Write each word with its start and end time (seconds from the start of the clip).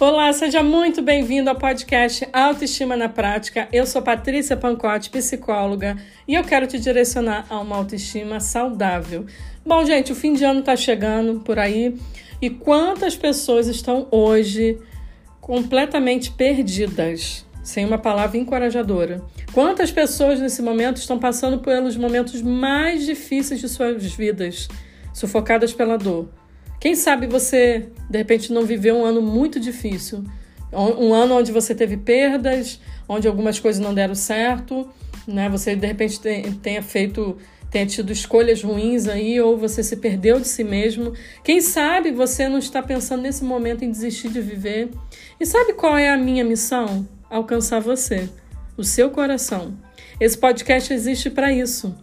Olá, 0.00 0.32
seja 0.32 0.60
muito 0.60 1.00
bem-vindo 1.00 1.48
ao 1.48 1.54
podcast 1.54 2.26
Autoestima 2.32 2.96
na 2.96 3.08
Prática. 3.08 3.68
Eu 3.72 3.86
sou 3.86 4.02
Patrícia 4.02 4.56
Pancotti, 4.56 5.08
psicóloga, 5.08 5.96
e 6.26 6.34
eu 6.34 6.42
quero 6.42 6.66
te 6.66 6.80
direcionar 6.80 7.46
a 7.48 7.60
uma 7.60 7.76
autoestima 7.76 8.40
saudável. 8.40 9.24
Bom, 9.64 9.84
gente, 9.84 10.10
o 10.10 10.16
fim 10.16 10.34
de 10.34 10.44
ano 10.44 10.60
está 10.60 10.74
chegando 10.74 11.38
por 11.40 11.60
aí 11.60 11.96
e 12.42 12.50
quantas 12.50 13.14
pessoas 13.14 13.68
estão 13.68 14.08
hoje 14.10 14.80
completamente 15.40 16.32
perdidas, 16.32 17.46
sem 17.62 17.84
uma 17.84 17.96
palavra 17.96 18.36
encorajadora? 18.36 19.22
Quantas 19.52 19.92
pessoas 19.92 20.40
nesse 20.40 20.60
momento 20.60 20.96
estão 20.96 21.20
passando 21.20 21.60
pelos 21.60 21.96
momentos 21.96 22.42
mais 22.42 23.06
difíceis 23.06 23.60
de 23.60 23.68
suas 23.68 24.02
vidas, 24.12 24.66
sufocadas 25.12 25.72
pela 25.72 25.96
dor? 25.96 26.28
Quem 26.80 26.94
sabe 26.94 27.26
você, 27.26 27.88
de 28.10 28.18
repente, 28.18 28.52
não 28.52 28.64
viveu 28.64 28.96
um 28.96 29.04
ano 29.04 29.22
muito 29.22 29.58
difícil, 29.58 30.24
um 30.72 31.14
ano 31.14 31.36
onde 31.36 31.52
você 31.52 31.74
teve 31.74 31.96
perdas, 31.96 32.80
onde 33.08 33.28
algumas 33.28 33.58
coisas 33.58 33.80
não 33.80 33.94
deram 33.94 34.14
certo, 34.14 34.88
né? 35.26 35.48
Você 35.48 35.76
de 35.76 35.86
repente 35.86 36.20
tenha 36.62 36.82
feito, 36.82 37.38
tenha 37.70 37.86
tido 37.86 38.12
escolhas 38.12 38.62
ruins 38.62 39.06
aí, 39.06 39.40
ou 39.40 39.56
você 39.56 39.82
se 39.82 39.96
perdeu 39.96 40.40
de 40.40 40.48
si 40.48 40.64
mesmo. 40.64 41.12
Quem 41.42 41.60
sabe 41.60 42.10
você 42.10 42.48
não 42.48 42.58
está 42.58 42.82
pensando 42.82 43.22
nesse 43.22 43.44
momento 43.44 43.84
em 43.84 43.90
desistir 43.90 44.28
de 44.28 44.40
viver? 44.40 44.90
E 45.38 45.46
sabe 45.46 45.72
qual 45.74 45.96
é 45.96 46.10
a 46.10 46.16
minha 46.16 46.44
missão? 46.44 47.08
Alcançar 47.30 47.80
você, 47.80 48.28
o 48.76 48.84
seu 48.84 49.10
coração. 49.10 49.74
Esse 50.20 50.36
podcast 50.36 50.92
existe 50.92 51.30
para 51.30 51.52
isso 51.52 51.94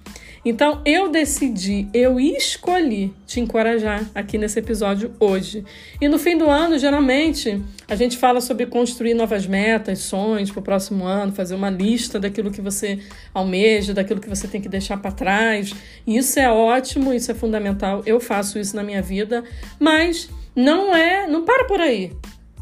então 0.43 0.81
eu 0.83 1.09
decidi, 1.09 1.87
eu 1.93 2.19
escolhi 2.19 3.13
te 3.27 3.39
encorajar 3.39 4.09
aqui 4.15 4.39
nesse 4.39 4.57
episódio 4.57 5.11
hoje. 5.19 5.63
E 5.99 6.07
no 6.07 6.17
fim 6.17 6.35
do 6.35 6.49
ano, 6.49 6.79
geralmente, 6.79 7.61
a 7.87 7.95
gente 7.95 8.17
fala 8.17 8.41
sobre 8.41 8.65
construir 8.65 9.13
novas 9.13 9.45
metas, 9.45 9.99
sonhos 9.99 10.49
para 10.49 10.59
o 10.59 10.63
próximo 10.63 11.05
ano, 11.05 11.31
fazer 11.31 11.53
uma 11.53 11.69
lista 11.69 12.19
daquilo 12.19 12.49
que 12.49 12.59
você 12.59 12.99
almeja, 13.33 13.93
daquilo 13.93 14.19
que 14.19 14.29
você 14.29 14.47
tem 14.47 14.59
que 14.59 14.69
deixar 14.69 14.97
para 14.97 15.11
trás. 15.11 15.75
Isso 16.07 16.39
é 16.39 16.49
ótimo, 16.51 17.13
isso 17.13 17.31
é 17.31 17.35
fundamental. 17.35 18.01
Eu 18.05 18.19
faço 18.19 18.57
isso 18.57 18.75
na 18.75 18.81
minha 18.81 19.01
vida, 19.01 19.43
mas 19.79 20.27
não 20.55 20.95
é, 20.95 21.27
não 21.27 21.45
para 21.45 21.65
por 21.65 21.79
aí. 21.79 22.11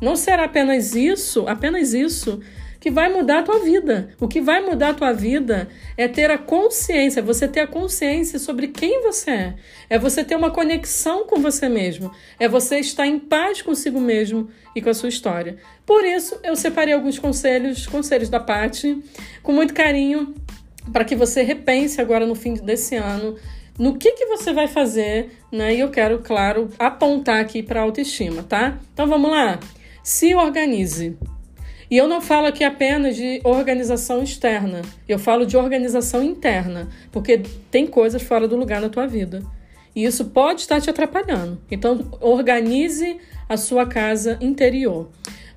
Não 0.02 0.18
será 0.18 0.46
apenas 0.46 0.96
isso, 0.96 1.48
apenas 1.48 1.94
isso 1.94 2.42
que 2.80 2.90
vai 2.90 3.12
mudar 3.12 3.40
a 3.40 3.44
tua 3.44 3.60
vida. 3.60 4.10
O 4.20 4.28
que 4.28 4.40
vai 4.40 4.62
mudar 4.62 4.90
a 4.90 4.94
tua 4.94 5.12
vida 5.12 5.68
é 5.98 6.08
ter 6.08 6.32
a 6.32 6.38
consciência, 6.38 7.22
você 7.22 7.48
ter 7.48 7.60
a 7.60 7.68
consciência 7.68 8.40
sobre 8.40 8.70
quem 8.70 9.02
você 9.04 9.32
é. 9.32 9.56
É 9.90 10.00
você 10.00 10.24
ter 10.24 10.36
uma 10.36 10.52
conexão 10.52 11.26
com 11.26 11.42
você 11.42 11.68
mesmo. 11.68 12.12
É 12.40 12.48
você 12.48 12.80
estar 12.80 13.06
em 13.06 13.20
paz 13.20 13.62
consigo 13.62 14.00
mesmo 14.00 14.50
e 14.76 14.82
com 14.82 14.90
a 14.90 14.94
sua 14.94 15.10
história. 15.10 15.58
Por 15.86 16.06
isso, 16.06 16.40
eu 16.44 16.56
separei 16.56 16.94
alguns 16.94 17.20
conselhos, 17.20 17.86
conselhos 17.86 18.30
da 18.30 18.40
Pati, 18.40 19.04
com 19.44 19.52
muito 19.52 19.74
carinho, 19.74 20.34
para 20.94 21.04
que 21.04 21.16
você 21.16 21.42
repense 21.42 22.00
agora 22.00 22.26
no 22.26 22.36
fim 22.36 22.54
desse 22.54 22.96
ano 22.96 23.38
no 23.80 23.98
que, 23.98 24.12
que 24.12 24.26
você 24.26 24.52
vai 24.52 24.68
fazer, 24.68 25.32
né? 25.50 25.74
E 25.74 25.80
eu 25.80 25.90
quero, 25.90 26.20
claro, 26.20 26.70
apontar 26.78 27.40
aqui 27.40 27.64
para 27.64 27.82
autoestima, 27.82 28.44
tá? 28.44 28.78
Então 28.94 29.08
vamos 29.08 29.32
lá. 29.32 29.58
Se 30.04 30.36
organize. 30.36 31.18
E 31.90 31.98
eu 31.98 32.08
não 32.08 32.22
falo 32.22 32.48
aqui 32.48 32.64
apenas 32.64 33.16
de 33.16 33.42
organização 33.44 34.22
externa, 34.22 34.82
eu 35.08 35.18
falo 35.18 35.46
de 35.46 35.58
organização 35.58 36.24
interna, 36.24 36.88
porque 37.12 37.42
tem 37.72 37.88
coisas 37.88 38.22
fora 38.22 38.48
do 38.48 38.56
lugar 38.56 38.80
na 38.80 38.90
tua 38.90 39.08
vida. 39.08 39.42
E 39.96 40.04
isso 40.04 40.26
pode 40.26 40.62
estar 40.62 40.80
te 40.80 40.90
atrapalhando. 40.90 41.60
Então, 41.70 42.06
organize 42.22 43.18
a 43.48 43.58
sua 43.58 43.88
casa 43.88 44.38
interior. 44.40 45.10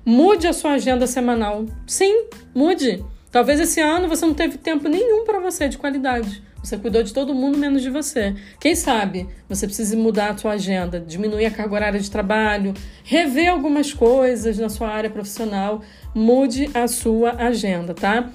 Mude 0.03 0.47
a 0.47 0.53
sua 0.53 0.71
agenda 0.71 1.05
semanal. 1.05 1.65
Sim, 1.85 2.25
mude. 2.53 3.05
Talvez 3.31 3.59
esse 3.59 3.79
ano 3.79 4.07
você 4.07 4.25
não 4.25 4.33
teve 4.33 4.57
tempo 4.57 4.89
nenhum 4.89 5.23
para 5.23 5.39
você 5.39 5.69
de 5.69 5.77
qualidade. 5.77 6.43
Você 6.63 6.77
cuidou 6.77 7.03
de 7.03 7.13
todo 7.13 7.35
mundo 7.35 7.57
menos 7.57 7.81
de 7.81 7.89
você. 7.89 8.33
Quem 8.57 8.73
sabe 8.73 9.27
você 9.49 9.67
precisa 9.67 9.97
mudar 9.97 10.31
a 10.31 10.37
sua 10.37 10.53
agenda, 10.53 10.97
diminuir 10.97 11.45
a 11.45 11.51
carga 11.51 11.75
horária 11.75 11.99
de 11.99 12.09
trabalho, 12.09 12.73
rever 13.03 13.49
algumas 13.49 13.93
coisas 13.93 14.57
na 14.57 14.69
sua 14.69 14.87
área 14.87 15.09
profissional. 15.09 15.81
Mude 16.15 16.69
a 16.73 16.87
sua 16.87 17.31
agenda, 17.31 17.93
tá? 17.93 18.29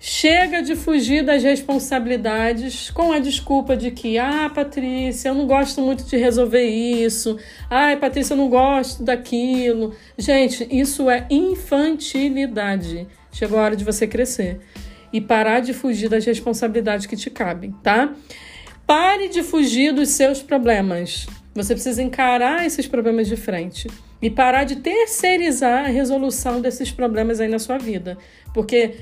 Chega 0.00 0.62
de 0.62 0.74
fugir 0.74 1.22
das 1.22 1.42
responsabilidades 1.42 2.90
com 2.90 3.12
a 3.12 3.18
desculpa 3.18 3.76
de 3.76 3.90
que, 3.90 4.16
ah, 4.16 4.50
Patrícia, 4.54 5.28
eu 5.28 5.34
não 5.34 5.46
gosto 5.46 5.82
muito 5.82 6.04
de 6.04 6.16
resolver 6.16 6.64
isso. 6.64 7.36
Ai, 7.68 7.96
Patrícia, 7.98 8.32
eu 8.32 8.38
não 8.38 8.48
gosto 8.48 9.02
daquilo. 9.02 9.94
Gente, 10.16 10.66
isso 10.70 11.10
é 11.10 11.26
infantilidade. 11.28 13.06
Chegou 13.30 13.58
a 13.58 13.62
hora 13.62 13.76
de 13.76 13.84
você 13.84 14.06
crescer 14.06 14.60
e 15.12 15.20
parar 15.20 15.60
de 15.60 15.72
fugir 15.72 16.08
das 16.08 16.24
responsabilidades 16.24 17.06
que 17.06 17.16
te 17.16 17.30
cabem, 17.30 17.72
tá? 17.82 18.12
Pare 18.86 19.28
de 19.28 19.42
fugir 19.42 19.92
dos 19.92 20.10
seus 20.10 20.42
problemas. 20.42 21.26
Você 21.54 21.74
precisa 21.74 22.02
encarar 22.02 22.66
esses 22.66 22.86
problemas 22.86 23.26
de 23.26 23.36
frente 23.36 23.88
e 24.20 24.30
parar 24.30 24.64
de 24.64 24.76
terceirizar 24.76 25.86
a 25.86 25.88
resolução 25.88 26.60
desses 26.60 26.90
problemas 26.90 27.40
aí 27.40 27.48
na 27.48 27.58
sua 27.58 27.78
vida, 27.78 28.16
porque 28.52 28.94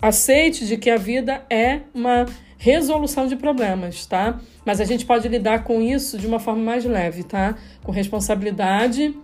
aceite 0.00 0.66
de 0.66 0.76
que 0.76 0.90
a 0.90 0.96
vida 0.96 1.42
é 1.48 1.80
uma 1.94 2.26
resolução 2.58 3.26
de 3.26 3.36
problemas, 3.36 4.06
tá? 4.06 4.40
Mas 4.64 4.80
a 4.80 4.84
gente 4.84 5.04
pode 5.04 5.26
lidar 5.28 5.64
com 5.64 5.80
isso 5.80 6.16
de 6.16 6.26
uma 6.26 6.38
forma 6.38 6.62
mais 6.62 6.84
leve, 6.84 7.24
tá? 7.24 7.56
Com 7.82 7.90
responsabilidade 7.90 9.14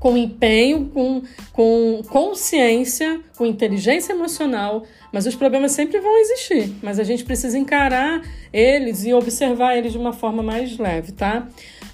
com 0.00 0.16
empenho, 0.16 0.86
com, 0.86 1.22
com 1.52 2.02
consciência, 2.08 3.20
com 3.36 3.44
inteligência 3.44 4.14
emocional, 4.14 4.84
mas 5.12 5.26
os 5.26 5.36
problemas 5.36 5.72
sempre 5.72 6.00
vão 6.00 6.18
existir, 6.18 6.74
mas 6.82 6.98
a 6.98 7.04
gente 7.04 7.22
precisa 7.22 7.58
encarar 7.58 8.22
eles 8.50 9.04
e 9.04 9.12
observar 9.12 9.76
eles 9.76 9.92
de 9.92 9.98
uma 9.98 10.14
forma 10.14 10.42
mais 10.42 10.78
leve, 10.78 11.12
tá? 11.12 11.46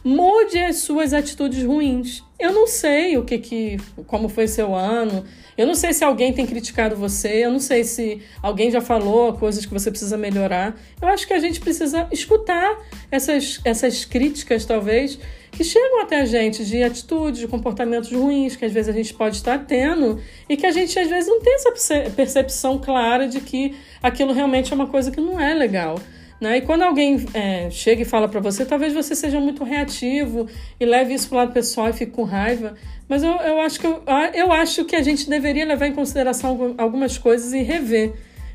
Mude 0.05 0.57
as 0.57 0.77
suas 0.77 1.13
atitudes 1.13 1.65
ruins. 1.65 2.23
Eu 2.39 2.53
não 2.53 2.67
sei 2.67 3.17
o 3.17 3.25
que 3.25 3.39
que 3.39 3.79
como 4.07 4.29
foi 4.29 4.47
seu 4.47 4.75
ano. 4.75 5.25
Eu 5.57 5.67
não 5.67 5.75
sei 5.75 5.95
se 5.95 6.05
alguém 6.05 6.35
tem 6.35 6.47
criticado 6.47 6.95
você, 6.95 7.47
eu 7.47 7.51
não 7.51 7.59
sei 7.59 7.83
se 7.83 8.21
alguém 8.43 8.71
já 8.71 8.83
falou 8.83 9.33
coisas 9.33 9.65
que 9.65 9.73
você 9.73 9.91
precisa 9.91 10.17
melhorar. 10.19 10.77
Eu 11.01 11.09
acho 11.09 11.27
que 11.27 11.33
a 11.33 11.39
gente 11.39 11.59
precisa 11.61 12.07
escutar 12.13 12.79
essas 13.11 13.61
essas 13.65 14.05
críticas 14.05 14.67
talvez 14.67 15.19
que 15.51 15.65
chegam 15.65 16.03
até 16.03 16.21
a 16.21 16.27
gente 16.27 16.63
de 16.63 16.83
atitudes, 16.83 17.41
de 17.41 17.49
comportamentos 17.49 18.13
ruins 18.13 18.55
que 18.55 18.67
às 18.67 18.73
vezes 18.73 18.91
a 18.91 18.93
gente 18.93 19.15
pode 19.15 19.37
estar 19.37 19.65
tendo 19.65 20.21
e 20.47 20.59
que 20.59 20.67
a 20.67 20.71
gente 20.71 20.99
às 20.99 21.09
vezes 21.09 21.27
não 21.27 21.41
tem 21.41 21.55
essa 21.55 22.11
percepção 22.15 22.79
clara 22.79 23.27
de 23.27 23.41
que 23.41 23.75
aquilo 24.03 24.35
realmente 24.35 24.71
é 24.71 24.75
uma 24.75 24.89
coisa 24.89 25.11
que 25.11 25.21
não 25.23 25.41
é 25.41 25.55
legal. 25.55 25.99
Né? 26.41 26.59
E 26.59 26.61
quando 26.61 26.83
alguém 26.83 27.25
é, 27.33 27.71
chega 27.71 28.03
e 28.03 28.05
fala 28.05 28.29
para 28.29 28.41
você, 28.41 28.65
talvez 28.65 28.93
você 28.93 29.15
seja 29.15 29.41
muito 29.41 29.65
reativo 29.65 30.47
e 30.79 30.85
leve 30.85 31.15
isso 31.15 31.29
para 31.29 31.37
o 31.37 31.39
lado 31.39 31.53
pessoal 31.53 31.89
e 31.89 31.93
fique 31.93 32.13
com 32.13 32.25
raiva. 32.25 32.75
Mas 33.09 33.23
eu, 33.23 33.31
eu, 33.37 33.61
acho 33.61 33.81
que 33.81 33.87
eu, 33.87 34.03
eu 34.35 34.53
acho 34.53 34.85
que 34.85 34.95
a 34.95 35.03
gente 35.03 35.29
deveria 35.31 35.65
levar 35.65 35.87
em 35.87 35.95
consideração 35.95 36.75
algumas 36.77 37.17
coisas 37.17 37.53
e 37.53 37.63
rever. 37.63 38.13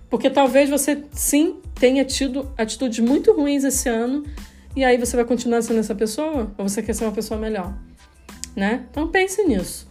Porque 0.09 0.29
talvez 0.29 0.69
você 0.69 1.03
sim 1.11 1.55
tenha 1.73 2.05
tido 2.05 2.51
atitudes 2.57 2.99
muito 2.99 3.31
ruins 3.33 3.63
esse 3.63 3.89
ano, 3.89 4.25
e 4.75 4.83
aí 4.83 4.97
você 4.97 5.15
vai 5.15 5.25
continuar 5.25 5.61
sendo 5.61 5.79
essa 5.79 5.95
pessoa? 5.95 6.53
Ou 6.57 6.67
você 6.67 6.81
quer 6.83 6.93
ser 6.93 7.05
uma 7.05 7.11
pessoa 7.11 7.39
melhor? 7.39 7.73
Né? 8.55 8.85
Então 8.91 9.07
pense 9.07 9.43
nisso. 9.43 9.90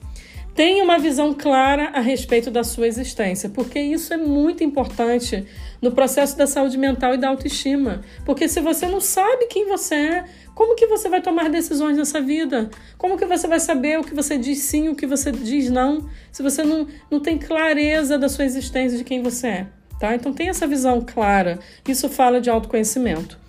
Tenha 0.60 0.84
uma 0.84 0.98
visão 0.98 1.32
clara 1.32 1.88
a 1.94 2.00
respeito 2.00 2.50
da 2.50 2.62
sua 2.62 2.86
existência, 2.86 3.48
porque 3.48 3.80
isso 3.80 4.12
é 4.12 4.18
muito 4.18 4.62
importante 4.62 5.46
no 5.80 5.90
processo 5.90 6.36
da 6.36 6.46
saúde 6.46 6.76
mental 6.76 7.14
e 7.14 7.16
da 7.16 7.28
autoestima. 7.30 8.02
Porque 8.26 8.46
se 8.46 8.60
você 8.60 8.86
não 8.86 9.00
sabe 9.00 9.46
quem 9.46 9.66
você 9.66 9.94
é, 9.94 10.24
como 10.54 10.76
que 10.76 10.86
você 10.86 11.08
vai 11.08 11.22
tomar 11.22 11.48
decisões 11.48 11.96
nessa 11.96 12.20
vida? 12.20 12.68
Como 12.98 13.16
que 13.16 13.24
você 13.24 13.48
vai 13.48 13.58
saber 13.58 13.98
o 13.98 14.04
que 14.04 14.14
você 14.14 14.36
diz 14.36 14.58
sim 14.58 14.90
o 14.90 14.94
que 14.94 15.06
você 15.06 15.32
diz 15.32 15.70
não, 15.70 16.06
se 16.30 16.42
você 16.42 16.62
não, 16.62 16.86
não 17.10 17.20
tem 17.20 17.38
clareza 17.38 18.18
da 18.18 18.28
sua 18.28 18.44
existência, 18.44 18.98
de 18.98 19.04
quem 19.04 19.22
você 19.22 19.46
é? 19.46 19.66
Tá? 19.98 20.14
Então 20.14 20.30
tenha 20.30 20.50
essa 20.50 20.66
visão 20.66 21.00
clara. 21.00 21.58
Isso 21.88 22.06
fala 22.06 22.38
de 22.38 22.50
autoconhecimento. 22.50 23.40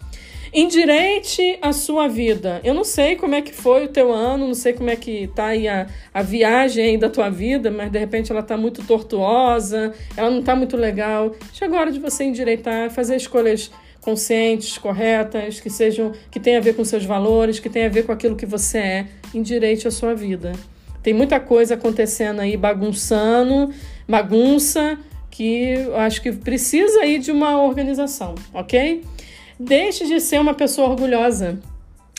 Endireite 0.54 1.58
a 1.62 1.72
sua 1.72 2.10
vida. 2.10 2.60
Eu 2.62 2.74
não 2.74 2.84
sei 2.84 3.16
como 3.16 3.34
é 3.36 3.42
que 3.42 3.54
foi 3.54 3.86
o 3.86 3.88
teu 3.88 4.12
ano, 4.12 4.48
não 4.48 4.54
sei 4.54 4.74
como 4.74 4.90
é 4.90 4.98
que 4.98 5.28
tá 5.34 5.46
aí 5.48 5.66
a, 5.66 5.88
a 6.14 6.22
viagem 6.22 7.00
da 7.00 7.10
tua 7.10 7.30
vida, 7.30 7.72
mas 7.72 7.90
de 7.90 7.98
repente 7.98 8.32
ela 8.32 8.44
tá 8.44 8.58
muito 8.58 8.86
tortuosa, 8.86 9.94
ela 10.18 10.30
não 10.30 10.42
tá 10.42 10.54
muito 10.54 10.76
legal. 10.76 11.34
Chegou 11.54 11.78
a 11.78 11.82
hora 11.82 11.92
de 11.92 12.00
você 12.00 12.26
endireitar, 12.26 12.92
fazer 12.92 13.16
escolhas 13.16 13.72
conscientes, 14.02 14.78
corretas, 14.78 15.62
que 15.62 15.70
sejam 15.70 16.12
que 16.30 16.40
tenham 16.40 16.60
a 16.60 16.64
ver 16.64 16.76
com 16.76 16.84
seus 16.84 17.06
valores, 17.06 17.60
que 17.60 17.70
tenham 17.70 17.88
a 17.88 17.92
ver 17.92 18.06
com 18.06 18.12
aquilo 18.12 18.36
que 18.36 18.46
você 18.46 18.78
é. 18.78 19.08
Endireite 19.34 19.88
a 19.88 19.92
sua 19.92 20.14
vida. 20.14 20.52
Tem 21.02 21.14
muita 21.14 21.40
coisa 21.40 21.76
acontecendo 21.76 22.42
aí 22.42 22.58
bagunçando, 22.58 23.74
bagunça, 24.08 25.00
que 25.30 25.70
eu 25.70 25.96
acho 25.96 26.22
que 26.22 26.32
precisa 26.34 27.00
aí 27.00 27.18
de 27.18 27.32
uma 27.32 27.62
organização, 27.64 28.36
ok? 28.54 29.02
Deixe 29.64 30.08
de 30.08 30.20
ser 30.20 30.42
uma 30.42 30.56
pessoa 30.56 30.90
orgulhosa. 30.90 31.60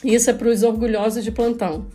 Isso 0.04 0.30
é 0.30 0.32
para 0.32 0.48
os 0.48 0.62
orgulhosos 0.62 1.24
de 1.24 1.32
plantão. 1.32 1.86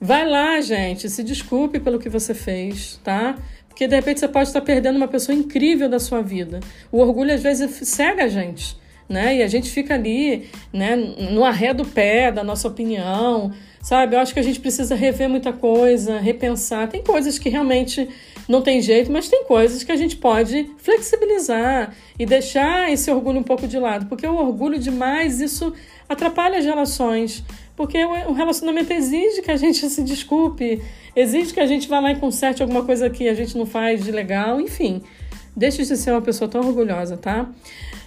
Vai 0.00 0.28
lá, 0.28 0.60
gente, 0.60 1.08
se 1.08 1.22
desculpe 1.22 1.78
pelo 1.78 2.00
que 2.00 2.08
você 2.08 2.34
fez, 2.34 2.98
tá? 3.04 3.36
Porque 3.68 3.86
de 3.86 3.94
repente 3.94 4.18
você 4.18 4.26
pode 4.26 4.48
estar 4.48 4.60
perdendo 4.60 4.96
uma 4.96 5.06
pessoa 5.06 5.36
incrível 5.36 5.88
da 5.88 6.00
sua 6.00 6.20
vida. 6.20 6.58
O 6.90 6.98
orgulho 6.98 7.32
às 7.32 7.40
vezes 7.40 7.88
cega 7.88 8.24
a 8.24 8.28
gente, 8.28 8.76
né? 9.08 9.36
E 9.36 9.42
a 9.44 9.46
gente 9.46 9.70
fica 9.70 9.94
ali, 9.94 10.48
né, 10.72 10.96
no 10.96 11.44
arré 11.44 11.72
do 11.72 11.84
pé 11.84 12.32
da 12.32 12.42
nossa 12.42 12.66
opinião, 12.66 13.52
sabe? 13.80 14.16
Eu 14.16 14.20
acho 14.20 14.34
que 14.34 14.40
a 14.40 14.42
gente 14.42 14.58
precisa 14.58 14.96
rever 14.96 15.28
muita 15.28 15.52
coisa, 15.52 16.18
repensar. 16.18 16.88
Tem 16.88 17.04
coisas 17.04 17.38
que 17.38 17.48
realmente 17.48 18.08
não 18.48 18.62
tem 18.62 18.80
jeito, 18.80 19.10
mas 19.10 19.28
tem 19.28 19.44
coisas 19.44 19.82
que 19.82 19.92
a 19.92 19.96
gente 19.96 20.16
pode 20.16 20.70
flexibilizar 20.78 21.94
e 22.18 22.26
deixar 22.26 22.92
esse 22.92 23.10
orgulho 23.10 23.38
um 23.38 23.42
pouco 23.42 23.66
de 23.66 23.78
lado, 23.78 24.06
porque 24.06 24.26
o 24.26 24.36
orgulho 24.36 24.78
demais 24.78 25.40
isso 25.40 25.72
atrapalha 26.08 26.58
as 26.58 26.64
relações. 26.64 27.44
Porque 27.74 28.04
o 28.04 28.32
relacionamento 28.32 28.92
exige 28.92 29.40
que 29.40 29.50
a 29.50 29.56
gente 29.56 29.88
se 29.88 30.02
desculpe, 30.02 30.82
exige 31.16 31.54
que 31.54 31.60
a 31.60 31.66
gente 31.66 31.88
vá 31.88 32.00
lá 32.00 32.12
e 32.12 32.16
conserte 32.16 32.62
alguma 32.62 32.84
coisa 32.84 33.08
que 33.08 33.28
a 33.28 33.34
gente 33.34 33.56
não 33.56 33.64
faz 33.64 34.04
de 34.04 34.10
legal, 34.10 34.60
enfim. 34.60 35.02
Deixe 35.56 35.84
de 35.84 35.96
ser 35.96 36.10
uma 36.10 36.20
pessoa 36.20 36.48
tão 36.48 36.60
orgulhosa, 36.66 37.16
tá? 37.16 37.48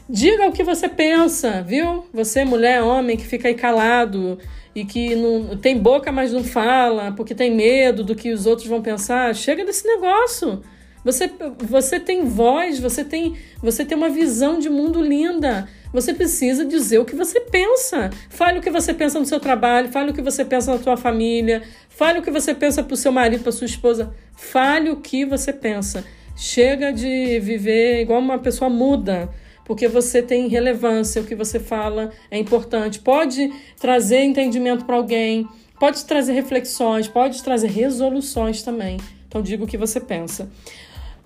Diga 0.08 0.48
o 0.48 0.52
que 0.52 0.64
você 0.64 0.88
pensa, 0.88 1.64
viu? 1.64 2.06
Você, 2.14 2.46
mulher, 2.46 2.84
homem, 2.84 3.18
que 3.18 3.26
fica 3.26 3.48
aí 3.48 3.56
calado 3.56 4.38
e 4.76 4.86
que 4.86 5.16
não 5.16 5.58
tem 5.58 5.78
boca, 5.78 6.12
mas 6.12 6.32
não 6.32 6.44
fala, 6.44 7.12
porque 7.14 7.34
tem 7.34 7.50
medo 7.50 8.04
do 8.04 8.14
que 8.14 8.32
os 8.32 8.46
outros 8.46 8.68
vão 8.68 8.84
pensar. 8.84 9.34
Chega 9.34 9.66
desse 9.66 9.88
negócio. 9.88 10.62
Você, 11.04 11.32
você 11.60 12.00
tem 12.00 12.26
voz, 12.26 12.80
você 12.80 13.04
tem, 13.04 13.36
você 13.62 13.84
tem 13.84 13.98
uma 13.98 14.10
visão 14.10 14.60
de 14.60 14.70
mundo 14.70 15.02
linda. 15.02 15.68
Você 15.92 16.14
precisa 16.14 16.66
dizer 16.66 17.00
o 17.00 17.06
que 17.06 17.16
você 17.16 17.40
pensa. 17.40 18.12
Fale 18.30 18.60
o 18.60 18.62
que 18.62 18.70
você 18.70 18.94
pensa 18.94 19.20
no 19.20 19.26
seu 19.26 19.40
trabalho, 19.40 19.90
fale 19.90 20.12
o 20.12 20.14
que 20.14 20.22
você 20.22 20.46
pensa 20.46 20.72
na 20.72 20.84
sua 20.84 20.98
família, 20.98 21.64
fale 21.90 22.20
o 22.20 22.22
que 22.22 22.32
você 22.32 22.54
pensa 22.54 22.84
para 22.84 22.94
o 22.94 22.98
seu 22.98 23.12
marido, 23.12 23.42
para 23.42 23.52
sua 23.52 23.66
esposa. 23.66 24.14
Fale 24.36 24.92
o 24.92 24.98
que 24.98 25.26
você 25.26 25.52
pensa. 25.52 26.04
Chega 26.36 26.92
de 26.92 27.40
viver 27.40 28.02
igual 28.02 28.20
uma 28.20 28.38
pessoa 28.38 28.70
muda, 28.70 29.30
porque 29.66 29.88
você 29.88 30.22
tem 30.22 30.48
relevância, 30.48 31.22
o 31.22 31.26
que 31.26 31.36
você 31.36 31.60
fala 31.60 32.12
é 32.32 32.38
importante. 32.38 33.00
Pode 33.00 33.52
trazer 33.80 34.24
entendimento 34.24 34.86
para 34.86 34.96
alguém, 34.96 35.48
pode 35.80 36.06
trazer 36.06 36.34
reflexões, 36.34 37.08
pode 37.08 37.44
trazer 37.44 37.68
resoluções 37.68 38.62
também. 38.64 38.98
Então 39.28 39.42
diga 39.42 39.64
o 39.64 39.68
que 39.68 39.78
você 39.78 40.00
pensa. 40.00 40.50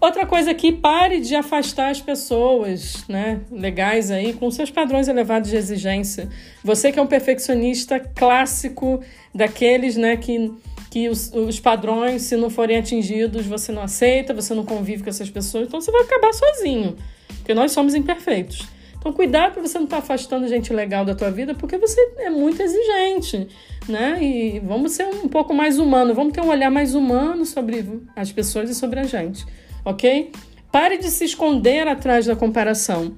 Outra 0.01 0.25
coisa 0.25 0.51
aqui, 0.51 0.71
pare 0.71 1.19
de 1.19 1.35
afastar 1.35 1.91
as 1.91 1.99
pessoas, 1.99 3.03
né, 3.09 3.41
legais 3.51 4.09
aí, 4.09 4.31
com 4.31 4.49
seus 4.49 4.71
padrões 4.71 5.09
elevados 5.09 5.49
de 5.49 5.57
exigência. 5.57 6.29
Você 6.63 6.89
que 6.89 6.97
é 6.97 7.01
um 7.01 7.07
perfeccionista 7.07 7.99
clássico, 7.99 9.01
daqueles, 9.35 9.97
né, 9.97 10.15
que, 10.15 10.53
que 10.89 11.09
os, 11.09 11.33
os 11.33 11.59
padrões, 11.59 12.21
se 12.21 12.37
não 12.37 12.49
forem 12.49 12.77
atingidos, 12.77 13.45
você 13.45 13.73
não 13.73 13.81
aceita, 13.81 14.33
você 14.33 14.53
não 14.53 14.63
convive 14.63 15.03
com 15.03 15.09
essas 15.09 15.29
pessoas, 15.29 15.67
então 15.67 15.81
você 15.81 15.91
vai 15.91 16.03
acabar 16.03 16.31
sozinho, 16.33 16.95
porque 17.39 17.53
nós 17.53 17.71
somos 17.71 17.95
imperfeitos. 17.95 18.67
Então, 18.97 19.13
cuidado 19.13 19.53
para 19.53 19.61
você 19.61 19.77
não 19.77 19.85
estar 19.85 19.97
tá 19.97 20.03
afastando 20.03 20.47
gente 20.47 20.73
legal 20.73 21.05
da 21.05 21.15
tua 21.15 21.31
vida, 21.31 21.55
porque 21.55 21.77
você 21.77 21.99
é 22.17 22.29
muito 22.29 22.61
exigente, 22.61 23.47
né? 23.87 24.21
E 24.21 24.59
vamos 24.59 24.91
ser 24.91 25.05
um 25.05 25.27
pouco 25.27 25.53
mais 25.53 25.79
humano, 25.79 26.13
vamos 26.13 26.33
ter 26.33 26.41
um 26.41 26.49
olhar 26.49 26.69
mais 26.69 26.95
humano 26.95 27.45
sobre 27.45 27.85
as 28.15 28.31
pessoas 28.31 28.69
e 28.69 28.75
sobre 28.75 28.99
a 28.99 29.03
gente 29.03 29.45
ok? 29.83 30.31
Pare 30.71 30.97
de 30.97 31.09
se 31.09 31.25
esconder 31.25 31.87
atrás 31.87 32.25
da 32.25 32.35
comparação. 32.35 33.15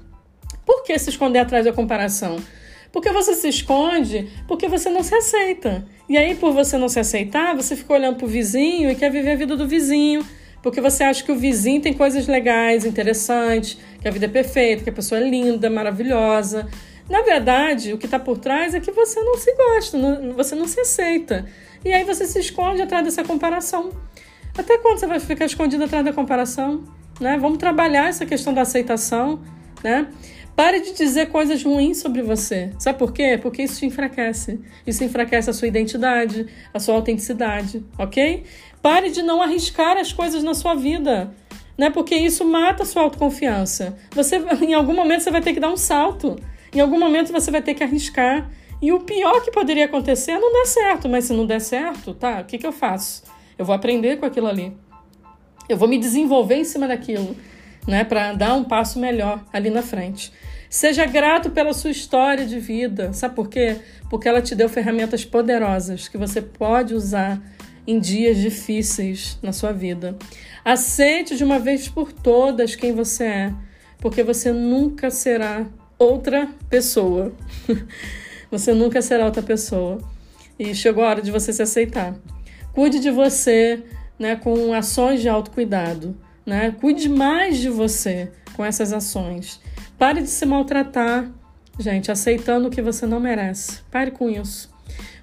Por 0.66 0.84
que 0.84 0.98
se 0.98 1.10
esconder 1.10 1.40
atrás 1.40 1.66
da 1.66 1.74
comparação? 1.74 2.38
Porque 2.92 3.12
você 3.12 3.34
se 3.34 3.48
esconde 3.48 4.30
porque 4.48 4.68
você 4.68 4.90
não 4.90 5.04
se 5.04 5.14
aceita. 5.14 5.86
E 6.08 6.18
aí, 6.18 6.36
por 6.36 6.54
você 6.54 6.78
não 6.78 6.90
se 6.90 7.00
aceitar, 7.00 7.56
você 7.56 7.76
fica 7.76 7.94
olhando 7.94 8.18
para 8.18 8.26
o 8.26 8.30
vizinho 8.30 8.90
e 8.90 8.96
quer 8.96 9.10
viver 9.10 9.32
a 9.32 9.36
vida 9.36 9.56
do 9.56 9.68
vizinho. 9.68 10.26
Porque 10.62 10.80
você 10.80 11.04
acha 11.04 11.24
que 11.24 11.32
o 11.32 11.36
vizinho 11.36 11.82
tem 11.82 11.94
coisas 11.94 12.28
legais, 12.28 12.86
interessantes, 12.86 13.78
que 14.00 14.08
a 14.08 14.12
vida 14.12 14.26
é 14.26 14.30
perfeita, 14.30 14.84
que 14.84 14.90
a 14.90 14.94
pessoa 14.94 15.20
é 15.20 15.28
linda, 15.28 15.70
maravilhosa. 15.70 16.68
Na 17.10 17.22
verdade, 17.24 17.94
o 17.94 17.98
que 17.98 18.06
está 18.06 18.20
por 18.20 18.38
trás 18.38 18.74
é 18.74 18.80
que 18.80 18.92
você 18.92 19.20
não 19.22 19.38
se 19.38 19.54
gosta, 19.54 19.98
você 20.36 20.56
não 20.56 20.68
se 20.68 20.80
aceita. 20.80 21.46
E 21.84 21.92
aí 21.92 22.04
você 22.04 22.26
se 22.26 22.40
esconde 22.40 22.82
atrás 22.82 23.04
dessa 23.04 23.24
comparação. 23.24 23.92
Até 24.58 24.78
quando 24.78 25.00
você 25.00 25.08
vai 25.08 25.20
ficar 25.20 25.46
escondido 25.46 25.84
atrás 25.84 26.06
da 26.06 26.14
comparação? 26.14 26.84
Né? 27.20 27.38
Vamos 27.40 27.58
trabalhar 27.58 28.10
essa 28.10 28.26
questão 28.26 28.54
da 28.54 28.62
aceitação, 28.62 29.42
né? 29.84 30.08
Pare 30.56 30.82
de 30.82 30.94
dizer 30.94 31.30
coisas 31.30 31.64
ruins 31.64 31.98
sobre 31.98 32.22
você. 32.22 32.72
Sabe 32.78 33.00
por 33.00 33.14
quê? 33.14 33.40
Porque 33.42 33.64
isso 33.64 33.80
te 33.80 33.86
enfraquece. 33.86 34.60
Isso 34.86 35.04
enfraquece 35.04 35.50
a 35.50 35.54
sua 35.54 35.68
identidade, 35.68 36.46
a 36.74 36.80
sua 36.80 36.96
autenticidade, 36.96 37.84
ok? 37.98 38.44
Pare 38.82 39.12
de 39.12 39.22
não 39.22 39.42
arriscar 39.42 39.98
as 39.98 40.12
coisas 40.12 40.44
na 40.44 40.54
sua 40.54 40.74
vida, 40.74 41.32
né? 41.78 41.90
Porque 41.90 42.16
isso 42.16 42.44
mata 42.44 42.84
a 42.84 42.86
sua 42.86 43.04
autoconfiança. 43.04 43.98
Você, 44.12 44.38
em 44.62 44.74
algum 44.74 44.94
momento, 44.94 45.22
você 45.22 45.32
vai 45.32 45.42
ter 45.42 45.54
que 45.54 45.60
dar 45.60 45.70
um 45.70 45.78
salto. 45.78 46.36
Em 46.74 46.80
algum 46.80 47.00
momento, 47.00 47.32
você 47.32 47.52
vai 47.52 47.62
ter 47.62 47.74
que 47.74 47.84
arriscar. 47.84 48.50
E 48.82 48.92
o 48.92 49.00
pior 49.02 49.42
que 49.42 49.52
poderia 49.52 49.86
acontecer 49.86 50.32
é 50.32 50.40
não 50.40 50.52
dar 50.52 50.66
certo. 50.66 51.08
Mas 51.08 51.26
se 51.26 51.34
não 51.34 51.46
der 51.46 51.62
certo, 51.62 52.14
tá? 52.14 52.42
O 52.42 52.46
que, 52.46 52.58
que 52.58 52.66
eu 52.66 52.72
faço? 52.72 53.24
Eu 53.58 53.66
vou 53.66 53.76
aprender 53.76 54.18
com 54.18 54.26
aquilo 54.26 54.48
ali. 54.48 54.76
Eu 55.70 55.78
vou 55.78 55.88
me 55.88 55.98
desenvolver 55.98 56.56
em 56.56 56.64
cima 56.64 56.88
daquilo, 56.88 57.36
né, 57.88 58.04
para 58.04 58.34
dar 58.34 58.56
um 58.56 58.64
passo 58.64 59.00
melhor 59.00 59.44
ali 59.54 59.70
na 59.70 59.82
frente. 59.82 60.34
Seja 60.70 61.06
grato 61.06 61.52
pela 61.52 61.74
sua 61.74 61.92
história 61.92 62.46
de 62.46 62.60
vida. 62.60 63.14
Sabe 63.14 63.36
por 63.36 63.48
quê? 63.48 63.78
Porque 64.10 64.28
ela 64.28 64.42
te 64.42 64.56
deu 64.56 64.68
ferramentas 64.68 65.24
poderosas 65.24 66.08
que 66.08 66.18
você 66.18 66.42
pode 66.42 66.94
usar 66.94 67.42
em 67.86 68.00
dias 68.00 68.38
difíceis 68.38 69.38
na 69.42 69.52
sua 69.52 69.72
vida. 69.72 70.18
Aceite 70.64 71.36
de 71.36 71.44
uma 71.44 71.60
vez 71.60 71.88
por 71.88 72.12
todas 72.12 72.76
quem 72.76 72.94
você 72.94 73.24
é, 73.24 73.54
porque 74.00 74.24
você 74.24 74.52
nunca 74.52 75.10
será 75.10 75.66
outra 75.98 76.50
pessoa. 76.70 77.34
você 78.50 78.74
nunca 78.74 79.02
será 79.02 79.26
outra 79.26 79.42
pessoa. 79.42 79.98
E 80.60 80.76
chegou 80.76 81.04
a 81.04 81.10
hora 81.10 81.22
de 81.22 81.32
você 81.32 81.52
se 81.52 81.62
aceitar. 81.62 82.16
Cuide 82.74 83.00
de 83.00 83.10
você 83.10 83.84
né, 84.20 84.36
com 84.36 84.74
ações 84.74 85.22
de 85.22 85.28
autocuidado. 85.28 86.16
Né? 86.46 86.76
Cuide 86.80 87.10
mais 87.10 87.58
de 87.58 87.70
você 87.70 88.32
com 88.54 88.64
essas 88.64 88.94
ações. 88.94 89.60
Pare 89.98 90.22
de 90.22 90.30
se 90.30 90.46
maltratar, 90.46 91.32
gente, 91.80 92.12
aceitando 92.12 92.68
o 92.68 92.72
que 92.72 92.82
você 92.82 93.06
não 93.06 93.20
merece. 93.20 93.82
Pare 93.92 94.12
com 94.12 94.30
isso. 94.30 94.72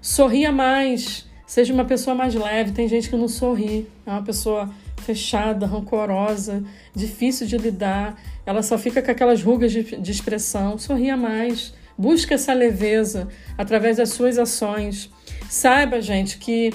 Sorria 0.00 0.50
mais. 0.50 1.27
Seja 1.48 1.72
uma 1.72 1.86
pessoa 1.86 2.14
mais 2.14 2.34
leve. 2.34 2.72
Tem 2.72 2.86
gente 2.86 3.08
que 3.08 3.16
não 3.16 3.26
sorri. 3.26 3.88
É 4.04 4.10
uma 4.10 4.22
pessoa 4.22 4.68
fechada, 4.98 5.64
rancorosa, 5.64 6.62
difícil 6.94 7.46
de 7.46 7.56
lidar. 7.56 8.20
Ela 8.44 8.62
só 8.62 8.76
fica 8.76 9.00
com 9.00 9.10
aquelas 9.10 9.42
rugas 9.42 9.72
de, 9.72 9.82
de 9.82 10.10
expressão. 10.10 10.76
Sorria 10.76 11.16
mais. 11.16 11.72
Busque 11.96 12.34
essa 12.34 12.52
leveza 12.52 13.28
através 13.56 13.96
das 13.96 14.10
suas 14.10 14.38
ações. 14.38 15.10
Saiba, 15.48 16.02
gente, 16.02 16.36
que 16.36 16.70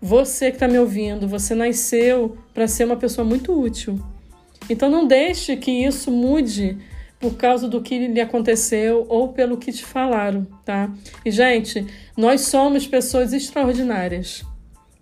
você 0.00 0.50
que 0.50 0.56
está 0.56 0.66
me 0.66 0.78
ouvindo, 0.78 1.28
você 1.28 1.54
nasceu 1.54 2.38
para 2.54 2.66
ser 2.66 2.84
uma 2.84 2.96
pessoa 2.96 3.22
muito 3.22 3.52
útil. 3.52 4.00
Então 4.70 4.90
não 4.90 5.06
deixe 5.06 5.58
que 5.58 5.70
isso 5.70 6.10
mude 6.10 6.78
por 7.18 7.36
causa 7.36 7.68
do 7.68 7.80
que 7.80 8.08
lhe 8.08 8.20
aconteceu 8.20 9.06
ou 9.08 9.32
pelo 9.32 9.56
que 9.56 9.72
te 9.72 9.84
falaram, 9.84 10.46
tá? 10.64 10.92
E 11.24 11.30
gente, 11.30 11.86
nós 12.16 12.42
somos 12.42 12.86
pessoas 12.86 13.32
extraordinárias, 13.32 14.44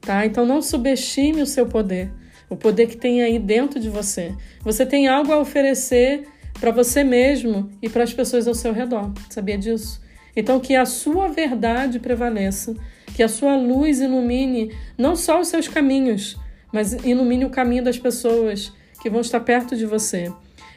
tá? 0.01 0.25
Então 0.25 0.47
não 0.47 0.63
subestime 0.63 1.43
o 1.43 1.47
seu 1.47 1.67
poder, 1.67 2.13
o 2.49 2.57
poder 2.57 2.87
que 2.87 2.97
tem 2.97 3.23
aí 3.23 3.39
dentro 3.39 3.81
de 3.81 3.91
você. 3.91 4.33
Você 4.63 4.87
tem 4.87 5.09
algo 5.09 5.33
a 5.33 5.39
oferecer 5.39 6.25
para 6.61 6.71
você 6.71 7.03
mesmo 7.03 7.71
e 7.83 7.89
para 7.89 8.05
as 8.05 8.13
pessoas 8.13 8.47
ao 8.47 8.55
seu 8.55 8.73
redor. 8.73 9.13
Sabia 9.29 9.59
disso? 9.59 10.01
Então 10.37 10.61
que 10.61 10.75
a 10.75 10.87
sua 10.87 11.29
verdade 11.29 11.99
prevaleça 11.99 12.75
que 13.15 13.23
a 13.23 13.29
sua 13.29 13.57
luz 13.57 14.01
ilumine 14.01 14.75
não 14.99 15.15
só 15.15 15.41
os 15.41 15.49
seus 15.49 15.69
caminhos, 15.69 16.37
mas 16.73 16.93
ilumine 17.05 17.45
o 17.45 17.51
caminho 17.51 17.85
das 17.85 17.97
pessoas 17.97 18.73
que 19.01 19.09
vão 19.09 19.21
estar 19.21 19.41
perto 19.41 19.77
de 19.77 19.87
você. 19.87 20.33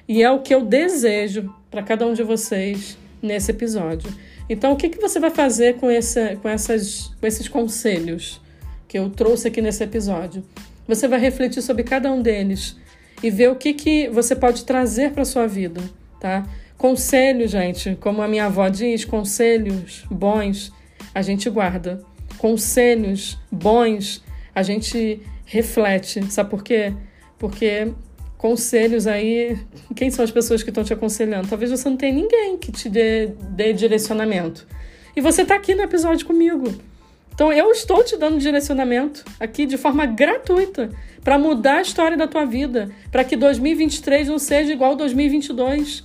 E 0.08 0.24
é 0.24 0.32
o 0.32 0.40
que 0.40 0.54
eu 0.54 0.64
desejo 0.64 1.54
para 1.70 1.84
cada 1.84 2.06
um 2.06 2.14
de 2.14 2.24
vocês 2.24 2.98
nesse 3.22 3.52
episódio. 3.52 4.14
Então, 4.50 4.72
o 4.72 4.76
que, 4.78 4.90
que 4.90 5.00
você 5.00 5.20
vai 5.20 5.30
fazer 5.30 5.76
com, 5.76 5.92
esse, 5.92 6.38
com, 6.38 6.48
essas, 6.48 7.12
com 7.20 7.28
esses 7.28 7.48
conselhos 7.48 8.42
que 8.88 8.98
eu 8.98 9.10
trouxe 9.10 9.48
aqui 9.50 9.62
nesse 9.62 9.84
episódio? 9.84 10.44
Você 10.88 11.08
vai 11.08 11.20
refletir 11.20 11.62
sobre 11.62 11.84
cada 11.84 12.12
um 12.12 12.22
deles 12.22 12.78
e 13.22 13.30
ver 13.30 13.50
o 13.50 13.56
que, 13.56 13.74
que 13.74 14.08
você 14.10 14.36
pode 14.36 14.64
trazer 14.64 15.12
para 15.12 15.26
sua 15.26 15.48
vida, 15.48 15.82
tá? 16.20 16.48
Conselhos, 16.78 17.52
gente, 17.52 17.98
como 18.00 18.22
a 18.22 18.28
minha 18.28 18.46
avó 18.46 18.70
diz, 18.70 19.04
conselhos 19.04 20.06
bons 20.10 20.72
a 21.14 21.22
gente 21.24 21.50
guarda 21.50 22.00
conselhos 22.38 23.38
bons, 23.52 24.24
a 24.54 24.64
gente 24.64 25.22
reflete. 25.46 26.24
Sabe 26.32 26.50
por 26.50 26.64
quê? 26.64 26.94
Porque 27.38 27.92
conselhos 28.38 29.08
aí, 29.08 29.58
quem 29.96 30.10
são 30.12 30.24
as 30.24 30.32
pessoas 30.32 30.62
que 30.62 30.70
estão 30.70 30.84
te 30.84 30.94
aconselhando? 30.94 31.48
Talvez 31.48 31.72
você 31.72 31.90
não 31.90 31.98
tenha 31.98 32.14
ninguém 32.14 32.58
que 32.58 32.72
te 32.72 32.88
dê, 32.88 33.28
dê 33.50 33.74
direcionamento. 33.74 34.68
E 35.16 35.22
você 35.22 35.42
está 35.42 35.56
aqui 35.56 35.74
no 35.74 35.82
episódio 35.82 36.26
comigo. 36.26 36.74
Então 37.34 37.52
eu 37.52 37.72
estou 37.72 38.04
te 38.04 38.18
dando 38.18 38.40
direcionamento 38.40 39.24
aqui 39.40 39.66
de 39.66 39.78
forma 39.78 40.06
gratuita 40.06 40.90
para 41.24 41.38
mudar 41.38 41.78
a 41.78 41.82
história 41.82 42.18
da 42.18 42.28
tua 42.28 42.46
vida, 42.46 42.90
para 43.12 43.24
que 43.24 43.36
2023 43.36 44.28
não 44.28 44.40
seja 44.40 44.72
igual 44.72 44.96
2022. 44.96 46.04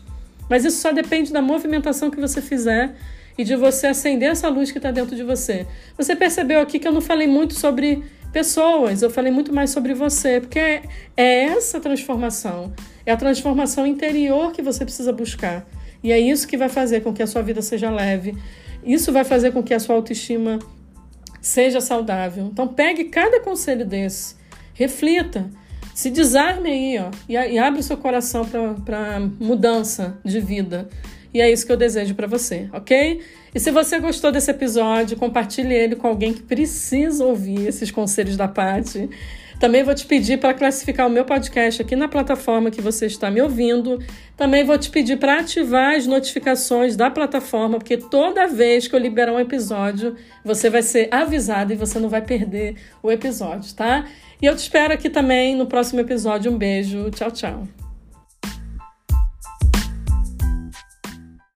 Mas 0.48 0.64
isso 0.64 0.78
só 0.78 0.92
depende 0.92 1.32
da 1.32 1.40
movimentação 1.40 2.10
que 2.10 2.20
você 2.20 2.42
fizer 2.42 2.94
e 3.36 3.44
de 3.44 3.56
você 3.56 3.86
acender 3.86 4.30
essa 4.30 4.48
luz 4.48 4.70
que 4.70 4.78
está 4.78 4.90
dentro 4.90 5.16
de 5.16 5.22
você. 5.22 5.66
Você 5.96 6.14
percebeu 6.14 6.60
aqui 6.60 6.78
que 6.78 6.86
eu 6.86 6.92
não 6.92 7.00
falei 7.00 7.26
muito 7.26 7.54
sobre 7.54 8.02
pessoas, 8.32 9.02
eu 9.02 9.10
falei 9.10 9.30
muito 9.30 9.54
mais 9.54 9.70
sobre 9.70 9.94
você, 9.94 10.40
porque 10.40 10.58
é, 10.58 10.82
é 11.16 11.44
essa 11.44 11.78
transformação, 11.78 12.72
é 13.04 13.12
a 13.12 13.16
transformação 13.16 13.86
interior 13.86 14.52
que 14.52 14.62
você 14.62 14.84
precisa 14.84 15.12
buscar. 15.12 15.66
E 16.02 16.10
é 16.10 16.18
isso 16.18 16.48
que 16.48 16.56
vai 16.56 16.68
fazer 16.68 17.02
com 17.02 17.12
que 17.12 17.22
a 17.22 17.26
sua 17.26 17.42
vida 17.42 17.62
seja 17.62 17.90
leve, 17.90 18.36
isso 18.84 19.12
vai 19.12 19.24
fazer 19.24 19.52
com 19.52 19.62
que 19.62 19.72
a 19.72 19.78
sua 19.78 19.94
autoestima 19.94 20.58
seja 21.40 21.80
saudável. 21.80 22.48
Então 22.52 22.66
pegue 22.66 23.04
cada 23.04 23.40
conselho 23.40 23.84
desse, 23.84 24.34
reflita, 24.74 25.48
se 25.94 26.10
desarme 26.10 26.70
aí, 26.70 26.98
ó, 26.98 27.10
e, 27.28 27.34
e 27.34 27.58
abre 27.58 27.80
o 27.80 27.82
seu 27.82 27.96
coração 27.96 28.44
para 28.84 29.20
mudança 29.38 30.18
de 30.24 30.40
vida. 30.40 30.88
E 31.34 31.40
é 31.40 31.50
isso 31.50 31.64
que 31.64 31.72
eu 31.72 31.76
desejo 31.76 32.14
para 32.14 32.26
você, 32.26 32.68
ok? 32.72 33.20
E 33.54 33.60
se 33.60 33.70
você 33.70 33.98
gostou 33.98 34.32
desse 34.32 34.50
episódio, 34.50 35.16
compartilhe 35.16 35.74
ele 35.74 35.96
com 35.96 36.06
alguém 36.06 36.32
que 36.32 36.42
precisa 36.42 37.24
ouvir 37.24 37.66
esses 37.66 37.90
conselhos 37.90 38.36
da 38.36 38.48
Paty. 38.48 39.10
Também 39.62 39.84
vou 39.84 39.94
te 39.94 40.06
pedir 40.06 40.38
para 40.38 40.54
classificar 40.54 41.06
o 41.06 41.10
meu 41.10 41.24
podcast 41.24 41.82
aqui 41.82 41.94
na 41.94 42.08
plataforma 42.08 42.68
que 42.68 42.80
você 42.80 43.06
está 43.06 43.30
me 43.30 43.40
ouvindo. 43.40 44.02
Também 44.36 44.64
vou 44.64 44.76
te 44.76 44.90
pedir 44.90 45.18
para 45.18 45.38
ativar 45.38 45.94
as 45.94 46.04
notificações 46.04 46.96
da 46.96 47.08
plataforma, 47.08 47.78
porque 47.78 47.96
toda 47.96 48.48
vez 48.48 48.88
que 48.88 48.96
eu 48.96 48.98
liberar 48.98 49.32
um 49.32 49.38
episódio, 49.38 50.16
você 50.44 50.68
vai 50.68 50.82
ser 50.82 51.08
avisado 51.12 51.72
e 51.72 51.76
você 51.76 52.00
não 52.00 52.08
vai 52.08 52.22
perder 52.22 52.74
o 53.00 53.08
episódio, 53.08 53.72
tá? 53.74 54.04
E 54.40 54.46
eu 54.46 54.56
te 54.56 54.60
espero 54.60 54.92
aqui 54.92 55.08
também 55.08 55.54
no 55.54 55.66
próximo 55.66 56.00
episódio. 56.00 56.50
Um 56.50 56.58
beijo. 56.58 57.08
Tchau, 57.12 57.30
tchau. 57.30 57.81